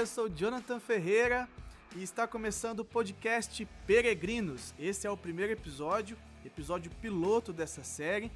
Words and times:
Eu 0.00 0.06
sou 0.06 0.30
Jonathan 0.30 0.80
Ferreira 0.80 1.46
e 1.94 2.02
está 2.02 2.26
começando 2.26 2.80
o 2.80 2.84
podcast 2.86 3.68
Peregrinos. 3.86 4.72
Esse 4.78 5.06
é 5.06 5.10
o 5.10 5.16
primeiro 5.16 5.52
episódio, 5.52 6.16
episódio 6.42 6.90
piloto 7.02 7.52
dessa 7.52 7.84
série. 7.84 8.32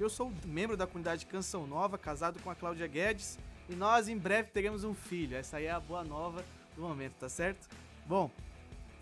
Eu 0.00 0.10
sou 0.10 0.32
membro 0.44 0.76
da 0.76 0.88
comunidade 0.88 1.24
Canção 1.26 1.68
Nova, 1.68 1.96
casado 1.96 2.40
com 2.42 2.50
a 2.50 2.54
Cláudia 2.56 2.88
Guedes, 2.88 3.38
e 3.70 3.76
nós 3.76 4.08
em 4.08 4.18
breve 4.18 4.50
teremos 4.50 4.82
um 4.82 4.92
filho. 4.92 5.36
Essa 5.36 5.58
aí 5.58 5.66
é 5.66 5.70
a 5.70 5.78
boa 5.78 6.02
nova 6.02 6.44
do 6.74 6.82
momento, 6.82 7.12
tá 7.12 7.28
certo? 7.28 7.68
Bom, 8.04 8.28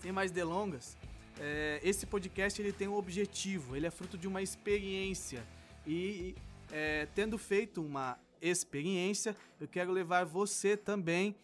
sem 0.01 0.13
mais 0.13 0.31
delongas, 0.31 0.99
é, 1.41 1.81
esse 1.83 2.05
podcast 2.05 2.61
ele 2.61 2.75
tem 2.75 2.89
um 2.89 2.95
objetivo, 2.95 3.75
ele 3.75 3.87
é 3.87 3.91
fruto 3.91 4.19
de 4.19 4.29
uma 4.29 4.43
experiência 4.43 5.43
e 5.87 6.35
é, 6.71 7.09
tendo 7.15 7.39
feito 7.39 7.83
uma 7.83 8.19
experiência, 8.39 9.35
eu 9.59 9.67
quero 9.67 9.91
levar 9.91 10.27
você 10.27 10.77
também 10.77 11.35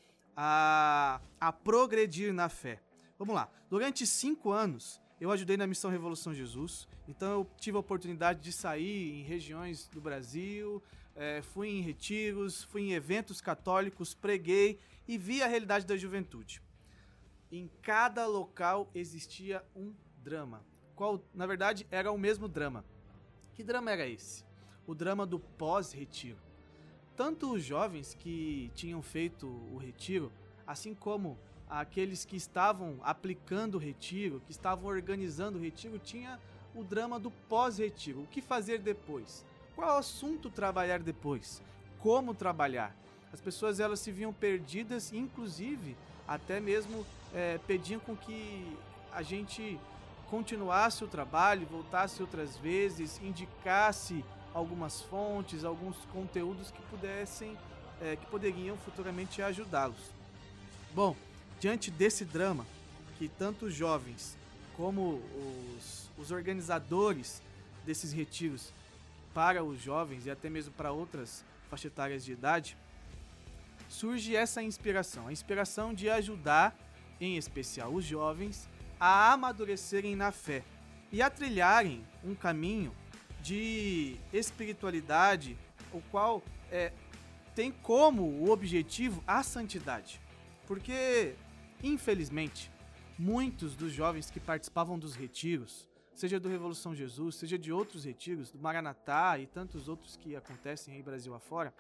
a, 0.41 1.21
a 1.41 1.53
progredir 1.53 2.33
na 2.33 2.49
fé. 2.49 2.81
Vamos 3.19 3.35
lá. 3.35 3.51
Durante 3.69 4.07
cinco 4.07 4.53
anos, 4.53 5.01
eu 5.21 5.33
ajudei 5.33 5.57
na 5.57 5.67
Missão 5.67 5.91
Revolução 5.91 6.33
Jesus. 6.33 6.87
Então, 7.09 7.33
eu 7.33 7.51
tive 7.57 7.77
a 7.77 7.81
oportunidade 7.81 8.41
de 8.41 8.53
sair 8.53 9.19
em 9.19 9.25
regiões 9.25 9.89
do 9.89 10.01
Brasil, 10.01 10.81
é, 11.17 11.43
fui 11.43 11.71
em 11.71 11.81
retiros, 11.81 12.63
fui 12.63 12.83
em 12.83 12.93
eventos 12.93 13.41
católicos, 13.41 14.15
preguei 14.15 14.79
e 15.09 15.19
vi 15.19 15.43
a 15.43 15.49
realidade 15.49 15.85
da 15.85 15.97
juventude. 15.97 16.63
Em 17.51 17.69
cada 17.83 18.25
local 18.25 18.89
existia 18.95 19.65
um 19.75 19.93
drama. 20.23 20.65
Qual, 20.95 21.21
na 21.35 21.49
verdade, 21.49 21.85
era 21.91 22.13
o 22.13 22.19
mesmo 22.19 22.47
drama. 22.47 22.85
Que 23.55 23.65
drama 23.65 23.91
era 23.91 24.07
esse? 24.07 24.45
O 24.87 24.95
drama 24.95 25.27
do 25.27 25.41
pós-retiro 25.41 26.48
tanto 27.19 27.53
os 27.53 27.65
jovens 27.65 28.15
que 28.15 28.71
tinham 28.77 29.03
feito 29.03 29.49
o 29.73 29.77
retiro, 29.77 30.31
assim 30.65 30.95
como 30.95 31.37
aqueles 31.69 32.25
que 32.25 32.37
estavam 32.37 33.01
aplicando 33.03 33.75
o 33.75 33.79
retiro, 33.79 34.41
que 34.47 34.53
estavam 34.53 34.87
organizando 34.87 35.59
o 35.59 35.61
retiro, 35.61 35.99
tinha 35.99 36.39
o 36.77 36.85
drama 36.85 37.19
do 37.19 37.33
pós-retiro. 37.33 38.21
O 38.21 38.27
que 38.29 38.41
fazer 38.41 38.79
depois? 38.79 39.45
Qual 39.75 39.99
assunto 39.99 40.49
trabalhar 40.49 41.01
depois? 41.01 41.61
Como 41.99 42.35
trabalhar? 42.35 42.95
As 43.33 43.41
pessoas 43.41 43.81
elas 43.81 43.99
se 43.99 44.13
viam 44.13 44.33
perdidas, 44.33 45.13
inclusive 45.13 45.97
até 46.27 46.61
mesmo 46.61 47.05
é, 47.35 47.59
pediam 47.67 47.99
com 47.99 48.17
que 48.17 48.79
a 49.13 49.23
gente 49.23 49.77
continuasse 50.31 51.03
o 51.03 51.09
trabalho, 51.09 51.67
voltasse 51.67 52.23
outras 52.23 52.57
vezes, 52.59 53.21
indicasse 53.21 54.25
algumas 54.59 55.01
fontes, 55.03 55.65
alguns 55.65 55.97
conteúdos 56.13 56.71
que 56.71 56.83
pudessem, 56.83 57.57
é, 58.01 58.17
que 58.17 58.27
poderiam 58.27 58.77
futuramente 58.77 59.41
ajudá-los. 59.41 60.13
Bom, 60.95 61.17
diante 61.61 61.91
desse 61.91 62.25
drama, 62.25 62.67
que 63.19 63.29
tanto 63.29 63.67
os 63.67 63.75
jovens 63.75 64.37
como 64.77 65.23
os, 65.77 66.11
os 66.19 66.31
organizadores 66.31 67.43
desses 67.85 68.13
retiros 68.13 68.73
para 69.33 69.63
os 69.65 69.81
jovens 69.81 70.27
e 70.27 70.31
até 70.31 70.49
mesmo 70.49 70.73
para 70.73 70.93
outras 70.93 71.45
faixas 71.69 71.93
etárias 71.93 72.25
de 72.25 72.33
idade, 72.33 72.77
surge 73.89 74.37
essa 74.37 74.63
inspiração, 74.63 75.29
a 75.29 75.33
inspiração 75.33 75.95
de 75.95 76.09
ajudar, 76.11 76.77
em 77.21 77.37
especial 77.37 77.93
os 77.93 78.05
jovens, 78.05 78.69
a 79.01 79.33
amadurecerem 79.33 80.15
na 80.15 80.31
fé 80.31 80.63
e 81.11 81.23
a 81.23 81.31
trilharem 81.31 82.05
um 82.23 82.35
caminho 82.35 82.93
de 83.49 84.17
espiritualidade, 84.31 85.57
o 85.91 86.03
qual 86.11 86.43
é, 86.71 86.93
tem 87.55 87.73
como 87.73 88.51
objetivo 88.51 89.25
a 89.27 89.43
santidade. 89.43 90.21
Porque, 90.67 91.35
infelizmente, 91.83 92.71
muitos 93.19 93.75
dos 93.75 93.91
jovens 93.91 94.31
que 94.31 94.39
participavam 94.39 94.99
dos 94.99 95.15
retiros, 95.15 95.89
seja 96.15 96.39
do 96.39 96.47
Revolução 96.47 96.95
Jesus, 96.95 97.37
seja 97.37 97.59
de 97.59 97.73
outros 97.73 98.05
retiros, 98.05 98.51
do 98.51 98.59
Maranatá 98.59 99.39
e 99.39 99.47
tantos 99.47 99.89
outros 99.89 100.15
que 100.15 100.37
acontecem 100.37 100.95
aí 100.95 101.03
Brasil 101.03 101.35
afora, 101.35 101.73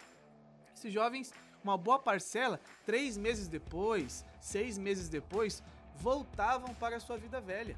esses 0.74 0.90
jovens, 0.90 1.34
uma 1.62 1.76
boa 1.76 1.98
parcela, 1.98 2.58
três 2.86 3.18
meses 3.18 3.46
depois, 3.46 4.24
seis 4.40 4.78
meses 4.78 5.10
depois, 5.10 5.62
voltavam 5.96 6.74
para 6.76 6.96
a 6.96 7.00
sua 7.00 7.18
vida 7.18 7.42
velha. 7.42 7.76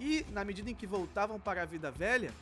E 0.00 0.26
na 0.30 0.44
medida 0.44 0.68
em 0.68 0.74
que 0.74 0.86
voltavam 0.86 1.38
para 1.38 1.62
a 1.62 1.66
vida 1.66 1.92
velha, 1.92 2.32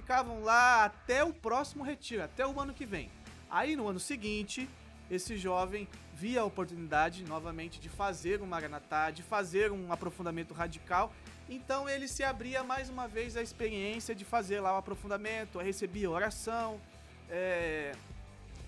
ficavam 0.00 0.44
lá 0.44 0.84
até 0.84 1.24
o 1.24 1.32
próximo 1.32 1.82
retiro, 1.82 2.22
até 2.22 2.46
o 2.46 2.60
ano 2.60 2.72
que 2.72 2.86
vem. 2.86 3.10
Aí 3.50 3.74
no 3.74 3.88
ano 3.88 3.98
seguinte, 3.98 4.70
esse 5.10 5.36
jovem 5.36 5.88
via 6.14 6.42
a 6.42 6.44
oportunidade 6.44 7.24
novamente 7.24 7.80
de 7.80 7.88
fazer 7.88 8.40
um 8.40 8.46
Maranatá, 8.46 9.10
de 9.10 9.24
fazer 9.24 9.72
um 9.72 9.92
aprofundamento 9.92 10.54
radical. 10.54 11.12
Então 11.48 11.88
ele 11.88 12.06
se 12.06 12.22
abria 12.22 12.62
mais 12.62 12.88
uma 12.88 13.08
vez 13.08 13.36
à 13.36 13.42
experiência 13.42 14.14
de 14.14 14.24
fazer 14.24 14.60
lá 14.60 14.72
o 14.74 14.76
aprofundamento, 14.76 15.58
recebia 15.58 16.08
oração, 16.08 16.80
é, 17.28 17.92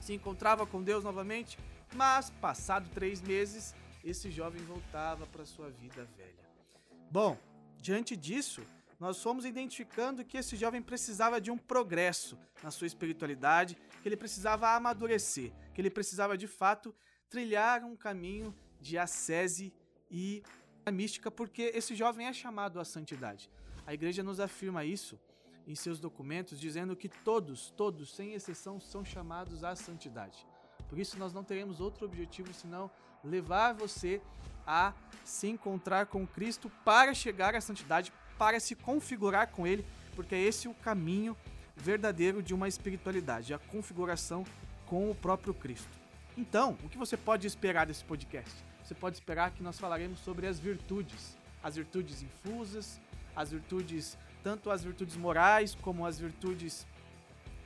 se 0.01 0.13
encontrava 0.13 0.67
com 0.67 0.83
Deus 0.83 1.05
novamente. 1.05 1.57
Mas, 1.95 2.31
passado 2.41 2.89
três 2.93 3.21
meses, 3.21 3.73
esse 4.05 4.33
jovem 4.33 4.63
voltava 4.65 5.27
para 5.27 5.45
sua 5.45 5.71
vida 5.71 6.09
velha. 6.17 6.51
Bom, 7.09 7.39
diante 7.79 8.17
disso, 8.17 8.63
nós 9.01 9.23
fomos 9.23 9.47
identificando 9.47 10.23
que 10.23 10.37
esse 10.37 10.55
jovem 10.57 10.83
precisava 10.83 11.41
de 11.41 11.51
um 11.51 11.57
progresso 11.57 12.39
na 12.63 12.71
sua 12.71 12.87
espiritualidade, 12.87 13.79
que 14.03 14.07
ele 14.07 14.17
precisava 14.17 14.77
amadurecer, 14.77 15.51
que 15.73 15.81
ele 15.81 15.89
precisava 15.89 16.37
de 16.37 16.47
fato 16.47 16.95
trilhar 17.31 17.83
um 17.83 17.97
caminho 17.97 18.55
de 18.79 18.99
ascese 18.99 19.73
e 20.11 20.43
mística, 20.93 21.31
porque 21.31 21.73
esse 21.75 21.95
jovem 21.95 22.27
é 22.27 22.33
chamado 22.33 22.79
à 22.79 22.85
santidade. 22.85 23.49
A 23.87 23.95
igreja 23.95 24.23
nos 24.23 24.39
afirma 24.39 24.85
isso 24.85 25.19
em 25.67 25.75
seus 25.75 25.99
documentos, 25.99 26.61
dizendo 26.61 26.95
que 26.95 27.09
todos, 27.09 27.71
todos, 27.71 28.15
sem 28.15 28.35
exceção, 28.35 28.79
são 28.79 29.03
chamados 29.03 29.65
à 29.65 29.75
santidade. 29.75 30.47
Por 30.89 30.99
isso, 30.99 31.19
nós 31.19 31.33
não 31.33 31.45
teremos 31.45 31.81
outro 31.81 32.05
objetivo 32.05 32.53
senão 32.53 32.91
levar 33.25 33.73
você 33.73 34.21
a 34.67 34.93
se 35.25 35.49
encontrar 35.49 36.07
com 36.07 36.27
Cristo 36.27 36.71
para 36.85 37.15
chegar 37.15 37.55
à 37.55 37.61
santidade, 37.61 38.13
para 38.41 38.59
se 38.59 38.75
configurar 38.75 39.49
com 39.49 39.67
ele, 39.67 39.85
porque 40.17 40.35
é 40.35 40.41
esse 40.41 40.67
o 40.67 40.73
caminho 40.73 41.37
verdadeiro 41.77 42.43
de 42.43 42.55
uma 42.55 42.69
espiritualidade, 42.69 43.53
a 43.53 43.59
configuração 43.59 44.47
com 44.87 45.11
o 45.11 45.15
próprio 45.15 45.53
Cristo. 45.53 45.91
Então, 46.39 46.75
o 46.83 46.89
que 46.89 46.97
você 46.97 47.19
pode 47.19 47.47
esperar 47.47 47.85
desse 47.85 48.03
podcast? 48.03 48.51
Você 48.83 48.95
pode 48.95 49.17
esperar 49.17 49.51
que 49.51 49.63
nós 49.63 49.79
falaremos 49.79 50.21
sobre 50.21 50.47
as 50.47 50.59
virtudes, 50.59 51.37
as 51.63 51.77
virtudes 51.77 52.23
infusas, 52.23 52.99
as 53.37 53.51
virtudes, 53.51 54.17
tanto 54.43 54.71
as 54.71 54.83
virtudes 54.83 55.19
morais 55.19 55.75
como 55.75 56.07
as 56.07 56.19
virtudes 56.19 56.87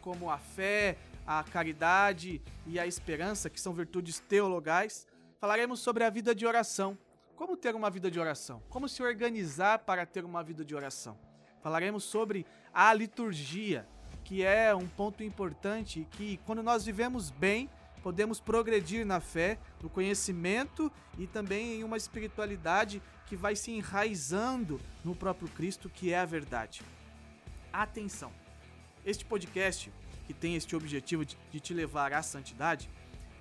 como 0.00 0.28
a 0.28 0.38
fé, 0.38 0.98
a 1.24 1.44
caridade 1.44 2.42
e 2.66 2.80
a 2.80 2.86
esperança, 2.86 3.48
que 3.48 3.60
são 3.60 3.72
virtudes 3.72 4.18
teologais. 4.18 5.06
Falaremos 5.38 5.78
sobre 5.78 6.02
a 6.02 6.10
vida 6.10 6.34
de 6.34 6.44
oração, 6.44 6.98
como 7.36 7.56
ter 7.56 7.74
uma 7.74 7.90
vida 7.90 8.10
de 8.10 8.18
oração? 8.18 8.62
Como 8.68 8.88
se 8.88 9.02
organizar 9.02 9.80
para 9.80 10.06
ter 10.06 10.24
uma 10.24 10.42
vida 10.42 10.64
de 10.64 10.74
oração? 10.74 11.18
Falaremos 11.62 12.04
sobre 12.04 12.46
a 12.72 12.92
liturgia, 12.92 13.86
que 14.22 14.42
é 14.42 14.74
um 14.74 14.86
ponto 14.86 15.22
importante 15.22 16.06
que, 16.12 16.38
quando 16.46 16.62
nós 16.62 16.84
vivemos 16.84 17.30
bem, 17.30 17.68
podemos 18.02 18.38
progredir 18.38 19.04
na 19.04 19.18
fé, 19.18 19.58
no 19.82 19.88
conhecimento 19.88 20.92
e 21.18 21.26
também 21.26 21.74
em 21.80 21.84
uma 21.84 21.96
espiritualidade 21.96 23.02
que 23.26 23.34
vai 23.34 23.56
se 23.56 23.70
enraizando 23.70 24.80
no 25.02 25.16
próprio 25.16 25.48
Cristo, 25.48 25.88
que 25.88 26.12
é 26.12 26.18
a 26.18 26.24
verdade. 26.24 26.82
Atenção! 27.72 28.30
Este 29.04 29.24
podcast, 29.24 29.92
que 30.26 30.34
tem 30.34 30.54
este 30.54 30.76
objetivo 30.76 31.24
de 31.24 31.60
te 31.60 31.74
levar 31.74 32.12
à 32.12 32.22
santidade, 32.22 32.88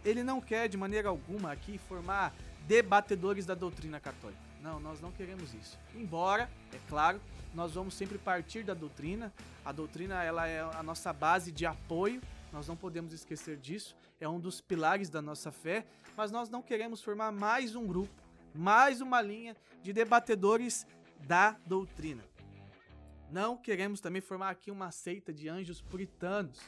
ele 0.04 0.24
não 0.24 0.42
quer 0.42 0.68
de 0.68 0.78
maneira 0.78 1.10
alguma 1.10 1.52
aqui 1.52 1.78
formar 1.78 2.34
debatedores 2.68 3.46
da 3.46 3.56
doutrina 3.56 4.00
católica. 4.00 4.42
Não, 4.62 4.80
nós 4.80 5.02
não 5.02 5.12
queremos 5.12 5.54
isso. 5.54 5.78
Embora, 5.94 6.50
é 6.72 6.80
claro, 6.88 7.20
nós 7.54 7.74
vamos 7.74 7.94
sempre 7.94 8.18
partir 8.18 8.64
da 8.64 8.74
doutrina. 8.74 9.34
A 9.66 9.72
doutrina 9.72 10.24
ela 10.24 10.48
é 10.48 10.62
a 10.62 10.82
nossa 10.82 11.12
base 11.12 11.52
de 11.52 11.66
apoio. 11.66 12.22
Nós 12.52 12.68
não 12.68 12.76
podemos 12.76 13.14
esquecer 13.14 13.58
disso. 13.58 13.96
É 14.20 14.28
um 14.28 14.40
dos 14.40 14.62
pilares 14.62 15.10
da 15.10 15.22
nossa 15.22 15.52
fé. 15.52 15.86
Mas 16.16 16.32
nós 16.32 16.50
não 16.50 16.62
queremos 16.62 17.02
formar 17.02 17.32
mais 17.32 17.76
um 17.76 17.86
grupo, 17.86 18.14
mais 18.56 19.02
uma 19.02 19.22
linha 19.22 19.56
de 19.82 19.92
debatedores 19.92 20.88
da 21.28 21.58
doutrina. 21.66 22.24
Não 23.32 23.58
queremos 23.58 24.00
também 24.00 24.22
formar 24.22 24.50
aqui 24.52 24.70
uma 24.70 24.92
seita 24.92 25.34
de 25.34 25.50
anjos 25.50 25.82
puritanos 25.82 26.60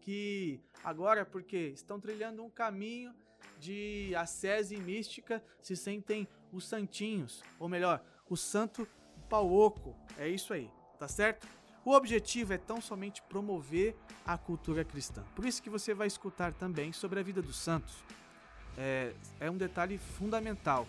que 0.00 0.60
agora, 0.82 1.26
porque 1.26 1.56
estão 1.74 2.00
trilhando 2.00 2.42
um 2.42 2.48
caminho 2.48 3.14
de 3.58 4.14
ascese 4.16 4.76
mística 4.76 5.42
se 5.62 5.76
sentem 5.76 6.28
os 6.52 6.66
santinhos, 6.66 7.42
ou 7.58 7.68
melhor, 7.68 8.02
o 8.28 8.36
santo 8.36 8.86
pauoco. 9.28 9.94
É 10.16 10.28
isso 10.28 10.52
aí, 10.52 10.70
tá 10.98 11.08
certo? 11.08 11.46
O 11.84 11.92
objetivo 11.92 12.52
é 12.52 12.58
tão 12.58 12.80
somente 12.80 13.22
promover 13.22 13.94
a 14.24 14.36
cultura 14.36 14.84
cristã. 14.84 15.22
Por 15.34 15.44
isso 15.44 15.62
que 15.62 15.70
você 15.70 15.94
vai 15.94 16.08
escutar 16.08 16.52
também 16.52 16.92
sobre 16.92 17.20
a 17.20 17.22
vida 17.22 17.40
dos 17.40 17.56
santos. 17.56 17.94
é, 18.76 19.12
é 19.40 19.50
um 19.50 19.56
detalhe 19.56 19.98
fundamental. 19.98 20.86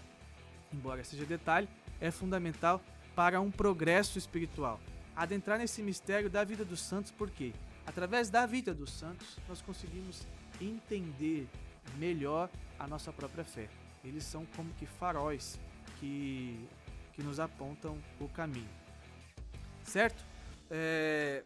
Embora 0.74 1.04
seja 1.04 1.26
detalhe, 1.26 1.68
é 2.00 2.12
fundamental 2.12 2.82
para 3.16 3.40
um 3.40 3.50
progresso 3.50 4.18
espiritual. 4.18 4.80
Adentrar 5.16 5.58
nesse 5.58 5.82
mistério 5.82 6.30
da 6.30 6.44
vida 6.44 6.64
dos 6.64 6.82
santos, 6.82 7.12
porque 7.12 7.54
através 7.86 8.30
da 8.30 8.46
vida 8.46 8.74
dos 8.74 8.92
santos 8.92 9.38
nós 9.48 9.62
conseguimos 9.62 10.28
entender 10.62 11.48
melhor 11.96 12.50
a 12.78 12.88
nossa 12.88 13.12
própria 13.12 13.44
fé. 13.44 13.70
Eles 14.04 14.24
são 14.24 14.46
como 14.56 14.74
que 14.76 14.86
faróis 14.86 15.60
que, 16.00 16.68
que 17.14 17.24
nos 17.24 17.40
apontam 17.40 17.98
o 18.20 18.28
caminho. 18.30 18.70
Certo? 19.84 20.24
É, 20.70 21.44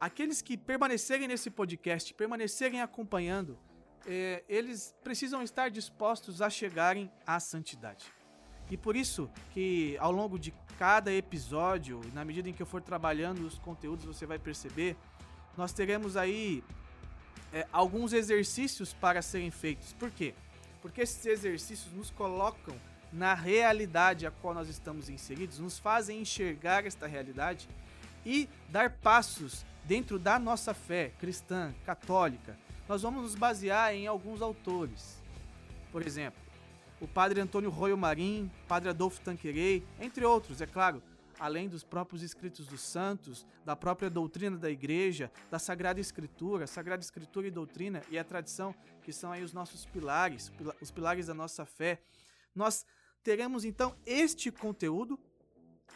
aqueles 0.00 0.42
que 0.42 0.56
permanecerem 0.56 1.28
nesse 1.28 1.50
podcast, 1.50 2.12
permanecerem 2.14 2.80
acompanhando, 2.80 3.58
é, 4.06 4.44
eles 4.48 4.94
precisam 5.02 5.42
estar 5.42 5.70
dispostos 5.70 6.40
a 6.40 6.48
chegarem 6.48 7.10
à 7.26 7.40
santidade. 7.40 8.06
E 8.70 8.76
por 8.76 8.96
isso 8.96 9.30
que 9.52 9.96
ao 9.98 10.10
longo 10.10 10.38
de 10.38 10.52
cada 10.78 11.12
episódio, 11.12 12.00
na 12.12 12.24
medida 12.24 12.48
em 12.48 12.52
que 12.52 12.62
eu 12.62 12.66
for 12.66 12.82
trabalhando 12.82 13.46
os 13.46 13.58
conteúdos, 13.58 14.04
você 14.04 14.26
vai 14.26 14.38
perceber, 14.38 14.96
nós 15.56 15.72
teremos 15.72 16.16
aí 16.16 16.62
é, 17.52 17.66
alguns 17.72 18.12
exercícios 18.12 18.92
para 18.92 19.22
serem 19.22 19.50
feitos. 19.50 19.92
Por 19.92 20.10
quê? 20.10 20.34
Porque 20.82 21.00
esses 21.00 21.24
exercícios 21.24 21.92
nos 21.92 22.10
colocam 22.10 22.74
na 23.12 23.34
realidade 23.34 24.26
a 24.26 24.30
qual 24.30 24.54
nós 24.54 24.68
estamos 24.68 25.08
inseridos, 25.08 25.58
nos 25.58 25.78
fazem 25.78 26.20
enxergar 26.20 26.86
esta 26.86 27.06
realidade 27.06 27.68
e 28.24 28.48
dar 28.68 28.90
passos 28.90 29.64
dentro 29.84 30.18
da 30.18 30.38
nossa 30.38 30.74
fé 30.74 31.12
cristã, 31.18 31.74
católica. 31.84 32.58
Nós 32.88 33.02
vamos 33.02 33.22
nos 33.22 33.34
basear 33.34 33.94
em 33.94 34.06
alguns 34.06 34.42
autores. 34.42 35.22
Por 35.90 36.06
exemplo, 36.06 36.40
o 37.00 37.06
padre 37.06 37.40
Antônio 37.40 37.70
Royo 37.70 37.96
Marim, 37.96 38.50
padre 38.68 38.90
Adolfo 38.90 39.20
Tanquerei, 39.20 39.84
entre 40.00 40.24
outros, 40.24 40.60
é 40.60 40.66
claro, 40.66 41.02
além 41.38 41.68
dos 41.68 41.84
próprios 41.84 42.22
escritos 42.22 42.66
dos 42.66 42.80
santos, 42.80 43.46
da 43.64 43.76
própria 43.76 44.08
doutrina 44.08 44.56
da 44.56 44.70
igreja, 44.70 45.30
da 45.50 45.58
Sagrada 45.58 46.00
Escritura, 46.00 46.66
Sagrada 46.66 47.02
Escritura 47.02 47.46
e 47.46 47.50
doutrina 47.50 48.02
e 48.10 48.18
a 48.18 48.24
tradição, 48.24 48.74
que 49.02 49.12
são 49.12 49.32
aí 49.32 49.42
os 49.42 49.52
nossos 49.52 49.86
pilares, 49.86 50.50
os 50.80 50.90
pilares 50.90 51.26
da 51.26 51.34
nossa 51.34 51.64
fé. 51.64 52.02
Nós 52.54 52.86
teremos 53.22 53.64
então 53.64 53.94
este 54.04 54.50
conteúdo 54.50 55.18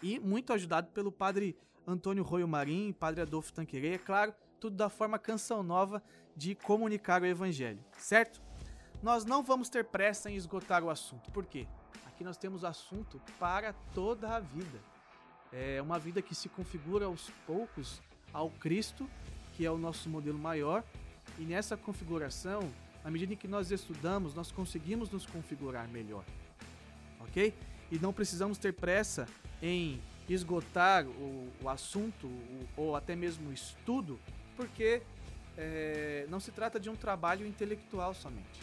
e 0.03 0.19
muito 0.19 0.53
ajudado 0.53 0.91
pelo 0.93 1.11
padre 1.11 1.57
Antônio 1.87 2.23
Royo 2.23 2.47
Marim, 2.47 2.93
padre 2.93 3.23
Adolfo 3.23 3.53
Tanquerei, 3.53 3.95
é 3.95 3.99
claro, 3.99 4.35
tudo 4.61 4.77
da 4.77 4.89
forma 4.89 5.19
canção 5.19 5.63
nova 5.63 6.03
de 6.37 6.55
comunicar 6.55 7.23
o 7.23 7.27
evangelho, 7.27 7.85
certo? 7.99 8.41
Nós 9.03 9.25
não 9.25 9.43
vamos 9.43 9.69
ter 9.69 9.85
pressa 9.85 10.31
em 10.31 10.37
esgotar 10.37 10.85
o 10.85 10.91
assunto, 10.91 11.31
por 11.31 11.47
quê? 11.47 11.67
Aqui 12.07 12.23
nós 12.23 12.37
temos 12.37 12.65
assunto 12.65 13.21
para 13.39 13.73
toda 13.95 14.37
a 14.37 14.41
vida. 14.41 14.90
É 15.53 15.83
uma 15.83 15.99
vida 15.99 16.23
que 16.23 16.35
se 16.35 16.49
configura 16.49 17.07
aos 17.07 17.31
poucos 17.47 18.01
ao 18.33 18.51
Cristo, 18.51 19.09
que 19.57 19.67
é 19.67 19.71
o 19.71 19.79
nosso 19.79 20.09
modelo 20.09 20.39
maior, 20.39 20.85
e 21.39 21.43
nessa 21.43 21.77
configuração, 21.77 22.71
à 23.05 23.11
medida 23.11 23.35
em 23.35 23.37
que 23.37 23.49
nós 23.49 23.71
estudamos, 23.71 24.35
nós 24.35 24.53
conseguimos 24.53 25.11
nos 25.11 25.27
configurar 25.27 25.89
melhor. 25.89 26.25
Ok? 27.21 27.55
E 27.91 27.99
não 27.99 28.13
precisamos 28.13 28.59
ter 28.59 28.73
pressa 28.73 29.27
em 29.61 30.01
esgotar 30.29 31.07
o, 31.07 31.53
o 31.63 31.69
assunto 31.69 32.27
o, 32.27 32.69
ou 32.77 32.97
até 32.97 33.17
mesmo 33.17 33.51
o 33.51 33.53
estudo, 33.53 34.19
porque 34.57 35.03
é, 35.57 36.27
não 36.29 36.39
se 36.39 36.53
trata 36.53 36.79
de 36.79 36.89
um 36.89 36.95
trabalho 36.95 37.47
intelectual 37.47 38.15
somente, 38.15 38.61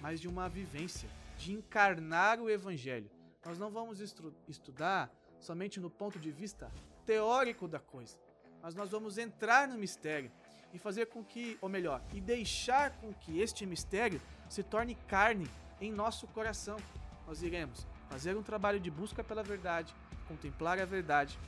mas 0.00 0.20
de 0.20 0.26
uma 0.26 0.48
vivência, 0.48 1.08
de 1.38 1.52
encarnar 1.52 2.40
o 2.40 2.50
Evangelho. 2.50 3.10
Nós 3.44 3.58
não 3.58 3.70
vamos 3.70 4.00
estu 4.00 4.32
estudar 4.48 5.10
somente 5.44 5.78
no 5.78 5.90
ponto 5.90 6.18
de 6.18 6.30
vista 6.30 6.72
teórico 7.04 7.68
da 7.68 7.78
coisa, 7.78 8.16
mas 8.62 8.74
nós 8.74 8.90
vamos 8.90 9.18
entrar 9.18 9.68
no 9.68 9.76
mistério 9.76 10.32
e 10.72 10.78
fazer 10.78 11.06
com 11.06 11.22
que, 11.22 11.58
ou 11.60 11.68
melhor, 11.68 12.02
e 12.12 12.20
deixar 12.20 12.90
com 12.98 13.12
que 13.12 13.40
este 13.40 13.66
mistério 13.66 14.20
se 14.48 14.62
torne 14.62 14.94
carne 15.06 15.46
em 15.80 15.92
nosso 15.92 16.26
coração. 16.28 16.78
Nós 17.26 17.42
iremos 17.42 17.86
fazer 18.08 18.36
um 18.36 18.42
trabalho 18.42 18.80
de 18.80 18.90
busca 18.90 19.22
pela 19.22 19.42
verdade, 19.42 19.94
contemplar 20.26 20.78
a 20.80 20.84
verdade 20.84 21.38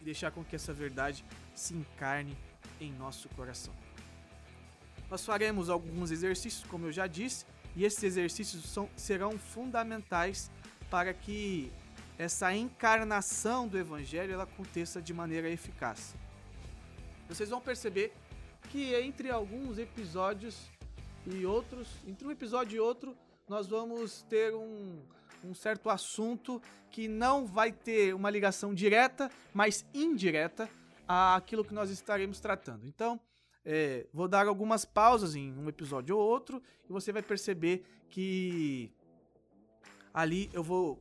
e 0.00 0.04
deixar 0.04 0.32
com 0.32 0.44
que 0.44 0.56
essa 0.56 0.72
verdade 0.72 1.24
se 1.54 1.74
encarne 1.74 2.36
em 2.80 2.92
nosso 2.92 3.28
coração. 3.30 3.74
Nós 5.08 5.24
faremos 5.24 5.70
alguns 5.70 6.10
exercícios, 6.10 6.68
como 6.68 6.86
eu 6.86 6.92
já 6.92 7.06
disse, 7.06 7.46
e 7.76 7.84
esses 7.84 8.02
exercícios 8.02 8.64
são, 8.64 8.88
serão 8.96 9.38
fundamentais 9.38 10.50
para 10.90 11.14
que 11.14 11.72
essa 12.20 12.54
encarnação 12.54 13.66
do 13.66 13.78
Evangelho 13.78 14.34
ela 14.34 14.42
aconteça 14.42 15.00
de 15.00 15.14
maneira 15.14 15.48
eficaz. 15.48 16.14
Vocês 17.26 17.48
vão 17.48 17.62
perceber 17.62 18.12
que 18.68 18.94
entre 18.94 19.30
alguns 19.30 19.78
episódios 19.78 20.68
e 21.24 21.46
outros, 21.46 21.88
entre 22.06 22.26
um 22.26 22.30
episódio 22.30 22.76
e 22.76 22.78
outro, 22.80 23.16
nós 23.48 23.66
vamos 23.66 24.20
ter 24.28 24.54
um, 24.54 25.00
um 25.42 25.54
certo 25.54 25.88
assunto 25.88 26.60
que 26.90 27.08
não 27.08 27.46
vai 27.46 27.72
ter 27.72 28.14
uma 28.14 28.28
ligação 28.28 28.74
direta, 28.74 29.30
mas 29.54 29.86
indireta 29.94 30.68
àquilo 31.08 31.64
que 31.64 31.72
nós 31.72 31.88
estaremos 31.88 32.38
tratando. 32.38 32.86
Então, 32.86 33.18
é, 33.64 34.06
vou 34.12 34.28
dar 34.28 34.46
algumas 34.46 34.84
pausas 34.84 35.34
em 35.34 35.56
um 35.56 35.70
episódio 35.70 36.18
ou 36.18 36.22
outro 36.22 36.62
e 36.86 36.92
você 36.92 37.12
vai 37.12 37.22
perceber 37.22 37.82
que 38.10 38.92
ali 40.12 40.50
eu 40.52 40.62
vou 40.62 41.00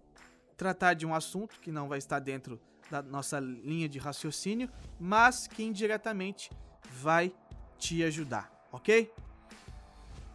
tratar 0.59 0.93
de 0.93 1.05
um 1.05 1.15
assunto 1.15 1.57
que 1.61 1.71
não 1.71 1.87
vai 1.87 1.99
estar 1.99 2.19
dentro 2.19 2.59
da 2.91 3.01
nossa 3.01 3.39
linha 3.39 3.87
de 3.87 3.97
raciocínio, 3.97 4.69
mas 4.99 5.47
que 5.47 5.63
indiretamente 5.63 6.51
vai 7.01 7.31
te 7.77 8.03
ajudar, 8.03 8.51
ok? 8.69 9.09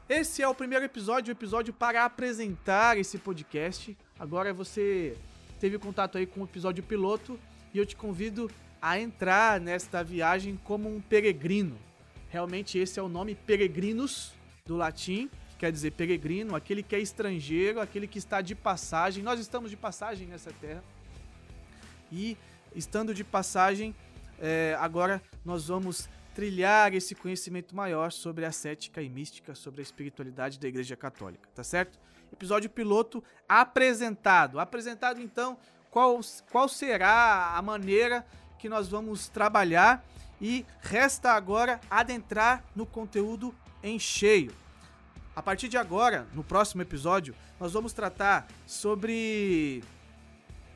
Esse 0.08 0.40
é 0.42 0.48
o 0.48 0.54
primeiro 0.54 0.82
episódio, 0.82 1.30
o 1.30 1.36
episódio 1.36 1.74
para 1.74 2.06
apresentar 2.06 2.96
esse 2.96 3.18
podcast. 3.18 3.94
Agora 4.18 4.54
você 4.54 5.14
teve 5.60 5.78
contato 5.78 6.16
aí 6.16 6.26
com 6.26 6.40
o 6.40 6.44
episódio 6.44 6.82
piloto 6.82 7.38
e 7.74 7.78
eu 7.78 7.84
te 7.84 7.94
convido 7.94 8.50
a 8.80 8.98
entrar 8.98 9.60
nesta 9.60 10.02
viagem 10.02 10.58
como 10.64 10.88
um 10.88 11.02
peregrino. 11.02 11.78
Realmente 12.30 12.78
esse 12.78 12.98
é 12.98 13.02
o 13.02 13.10
nome 13.10 13.34
peregrinos 13.34 14.32
do 14.64 14.74
latim, 14.74 15.28
quer 15.64 15.72
dizer 15.72 15.92
peregrino, 15.92 16.54
aquele 16.54 16.82
que 16.82 16.94
é 16.94 17.00
estrangeiro, 17.00 17.80
aquele 17.80 18.06
que 18.06 18.18
está 18.18 18.42
de 18.42 18.54
passagem. 18.54 19.24
Nós 19.24 19.40
estamos 19.40 19.70
de 19.70 19.78
passagem 19.78 20.26
nessa 20.26 20.52
terra. 20.52 20.84
E 22.12 22.36
estando 22.76 23.14
de 23.14 23.24
passagem, 23.24 23.96
é, 24.38 24.76
agora 24.78 25.22
nós 25.42 25.68
vamos 25.68 26.06
trilhar 26.34 26.92
esse 26.92 27.14
conhecimento 27.14 27.74
maior 27.74 28.12
sobre 28.12 28.44
a 28.44 28.52
cética 28.52 29.00
e 29.00 29.08
mística, 29.08 29.54
sobre 29.54 29.80
a 29.80 29.82
espiritualidade 29.82 30.60
da 30.60 30.68
Igreja 30.68 30.96
Católica, 30.96 31.48
tá 31.54 31.64
certo? 31.64 31.98
Episódio 32.30 32.68
piloto 32.68 33.24
apresentado. 33.48 34.60
Apresentado 34.60 35.18
então 35.18 35.56
qual, 35.90 36.20
qual 36.52 36.68
será 36.68 37.54
a 37.56 37.62
maneira 37.62 38.26
que 38.58 38.68
nós 38.68 38.86
vamos 38.86 39.28
trabalhar 39.28 40.04
e 40.38 40.66
resta 40.82 41.32
agora 41.32 41.80
adentrar 41.90 42.62
no 42.76 42.84
conteúdo 42.84 43.54
em 43.82 43.98
cheio. 43.98 44.63
A 45.36 45.42
partir 45.42 45.68
de 45.68 45.76
agora, 45.76 46.28
no 46.32 46.44
próximo 46.44 46.80
episódio, 46.82 47.34
nós 47.58 47.72
vamos 47.72 47.92
tratar 47.92 48.46
sobre 48.66 49.82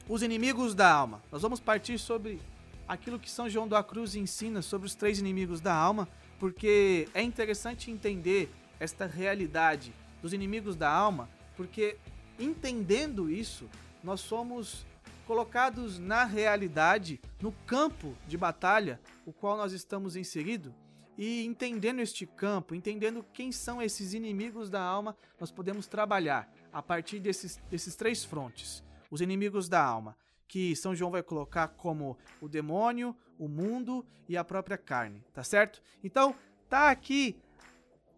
os 0.08 0.20
inimigos 0.20 0.74
da 0.74 0.90
alma. 0.90 1.22
Nós 1.30 1.42
vamos 1.42 1.60
partir 1.60 1.96
sobre 1.96 2.40
aquilo 2.88 3.20
que 3.20 3.30
São 3.30 3.48
João 3.48 3.68
da 3.68 3.82
Cruz 3.84 4.16
ensina 4.16 4.60
sobre 4.60 4.88
os 4.88 4.96
três 4.96 5.20
inimigos 5.20 5.60
da 5.60 5.72
alma, 5.72 6.08
porque 6.40 7.08
é 7.14 7.22
interessante 7.22 7.88
entender 7.88 8.50
esta 8.80 9.06
realidade 9.06 9.94
dos 10.20 10.32
inimigos 10.32 10.74
da 10.74 10.90
alma, 10.90 11.28
porque 11.56 11.96
entendendo 12.36 13.30
isso, 13.30 13.68
nós 14.02 14.20
somos 14.20 14.84
colocados 15.24 16.00
na 16.00 16.24
realidade, 16.24 17.20
no 17.40 17.52
campo 17.64 18.16
de 18.26 18.36
batalha, 18.36 19.00
o 19.24 19.32
qual 19.32 19.56
nós 19.56 19.72
estamos 19.72 20.16
inseridos, 20.16 20.72
e 21.18 21.44
entendendo 21.44 21.98
este 21.98 22.24
campo, 22.24 22.76
entendendo 22.76 23.26
quem 23.34 23.50
são 23.50 23.82
esses 23.82 24.14
inimigos 24.14 24.70
da 24.70 24.80
alma, 24.80 25.16
nós 25.40 25.50
podemos 25.50 25.88
trabalhar 25.88 26.48
a 26.72 26.80
partir 26.80 27.18
desses, 27.18 27.56
desses 27.68 27.96
três 27.96 28.24
frontes. 28.24 28.84
Os 29.10 29.20
inimigos 29.20 29.68
da 29.68 29.82
alma, 29.82 30.16
que 30.46 30.76
São 30.76 30.94
João 30.94 31.10
vai 31.10 31.22
colocar 31.22 31.66
como 31.68 32.16
o 32.40 32.48
demônio, 32.48 33.16
o 33.36 33.48
mundo 33.48 34.06
e 34.28 34.36
a 34.36 34.44
própria 34.44 34.78
carne, 34.78 35.24
tá 35.34 35.42
certo? 35.42 35.82
Então, 36.04 36.36
tá 36.68 36.88
aqui 36.88 37.36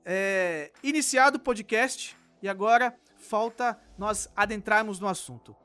é, 0.04 0.70
iniciado 0.82 1.38
o 1.38 1.40
podcast 1.40 2.14
e 2.42 2.48
agora 2.48 2.94
falta 3.16 3.80
nós 3.96 4.28
adentrarmos 4.36 5.00
no 5.00 5.08
assunto. 5.08 5.56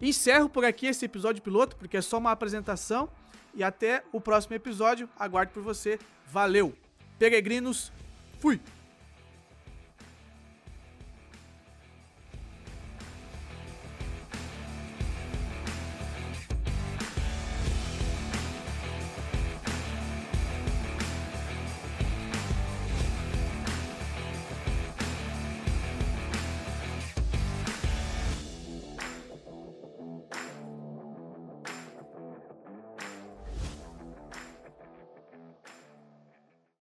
Encerro 0.00 0.48
por 0.48 0.64
aqui 0.64 0.86
esse 0.86 1.04
episódio 1.04 1.42
piloto, 1.42 1.76
porque 1.76 1.98
é 1.98 2.02
só 2.02 2.18
uma 2.18 2.30
apresentação. 2.30 3.10
E 3.54 3.62
até 3.62 4.02
o 4.12 4.20
próximo 4.20 4.54
episódio. 4.56 5.08
Aguardo 5.16 5.52
por 5.52 5.62
você. 5.62 5.98
Valeu! 6.34 6.74
Peregrinos, 7.16 7.92
fui! 8.40 8.60